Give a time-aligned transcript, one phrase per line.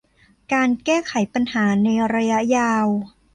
[0.53, 2.87] การแก้ไขปัญหาในระยะยาว